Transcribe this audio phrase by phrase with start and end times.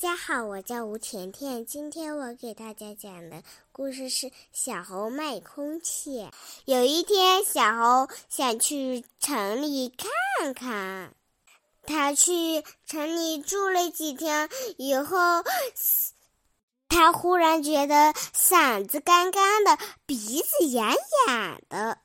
[0.00, 1.66] 大家好，我叫吴甜甜。
[1.66, 6.30] 今天我给大家讲的故事是小猴卖空气。
[6.66, 11.16] 有一天，小猴想去城里看看。
[11.84, 15.16] 他去城里住了几天以后，
[16.88, 19.76] 他忽然觉得嗓子干干的，
[20.06, 20.94] 鼻子痒
[21.26, 21.98] 痒的，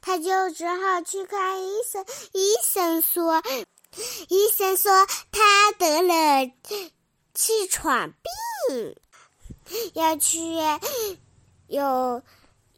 [0.00, 2.06] 他就只好去看医生。
[2.32, 3.42] 医生说，
[4.28, 6.52] 医生说他得了。
[7.34, 8.12] 气喘
[8.68, 8.96] 病
[9.94, 10.38] 要去
[11.66, 12.22] 有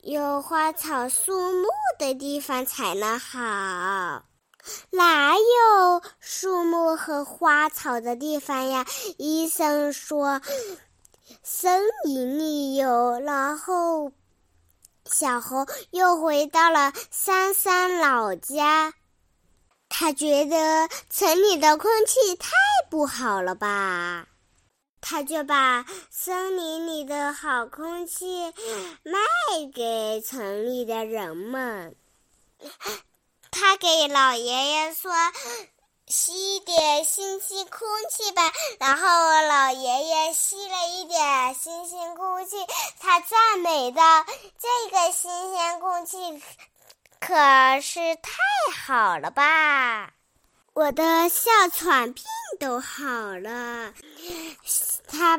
[0.02, 4.24] 有花草树木的地方才能好，
[4.90, 8.86] 哪有树木和花草的地方呀？
[9.18, 10.40] 医生说
[11.42, 13.18] 森林里有。
[13.20, 14.12] 然后
[15.04, 18.94] 小猴又回到了珊珊老家，
[19.88, 22.50] 他觉得城里的空气太
[22.88, 24.28] 不好了吧。
[25.00, 28.52] 他就把森林里的好空气
[29.02, 29.20] 卖
[29.74, 31.94] 给城里的人们。
[33.50, 35.12] 他给老爷爷说
[36.08, 39.06] ：“吸一点新鲜空气吧。”然后
[39.48, 42.56] 老爷爷吸了一点新鲜空气，
[42.98, 44.24] 他赞美道
[44.58, 46.42] ：“这个新鲜空气
[47.20, 47.34] 可
[47.80, 48.32] 是太
[48.76, 50.12] 好了吧！
[50.74, 52.24] 我的哮喘病
[52.60, 53.04] 都好
[53.38, 53.94] 了。”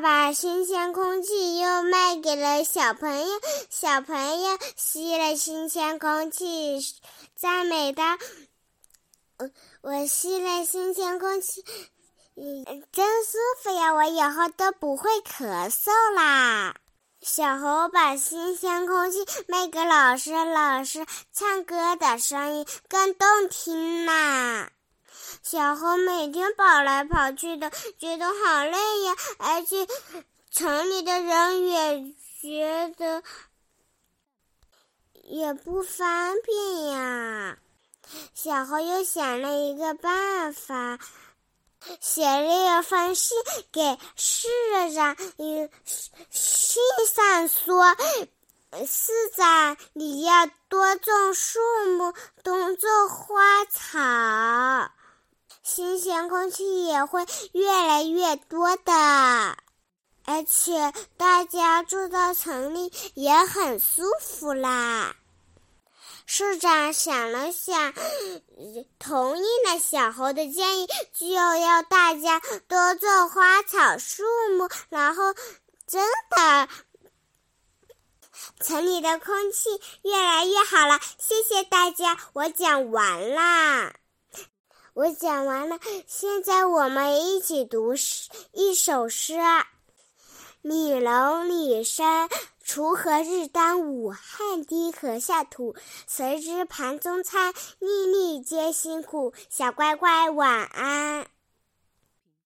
[0.00, 3.26] 把新鲜空气又卖给了小朋友，
[3.70, 6.80] 小朋友吸了新鲜空气，
[7.34, 8.04] 赞美道
[9.38, 9.50] ：“我
[9.82, 11.64] 我吸了新鲜空气，
[12.36, 13.92] 嗯，真舒服呀！
[13.94, 16.76] 我以后都不会咳嗽啦。”
[17.20, 24.70] 小猴把新鲜空气卖给老师，老师唱歌的声音更动听啦。
[25.42, 29.86] 小猴每天跑来跑去的，觉得好累呀，而且
[30.50, 33.22] 城里的人也觉得
[35.24, 37.58] 也不方便呀。
[38.34, 40.98] 小猴又想了一个办法，
[42.00, 43.36] 写了一封信
[43.70, 44.48] 给市
[44.94, 45.16] 长，
[46.30, 46.82] 信
[47.14, 47.94] 上说
[48.86, 51.58] ：“市长，你要多种树
[51.98, 53.98] 木，多种花草。”
[55.78, 58.92] 新鲜空气也会越来越多的，
[60.24, 65.14] 而且大家住到城里也很舒服啦。
[66.26, 67.94] 市长想了想，
[68.98, 74.24] 同意了小猴的建议，就要大家多种花草树
[74.56, 75.32] 木，然后
[75.86, 76.68] 真的，
[78.58, 79.68] 城里的空气
[80.02, 80.98] 越来越好了。
[81.20, 83.94] 谢谢大家，我讲完啦。
[84.98, 85.78] 我讲完了，
[86.08, 89.34] 现在我们一起读诗一首诗：
[90.64, 92.28] 悯农李绅，
[92.66, 95.76] 锄禾日当午，汗滴禾下土。
[96.08, 99.32] 谁知盘中餐，粒粒皆辛苦。
[99.48, 101.28] 小乖乖，晚安。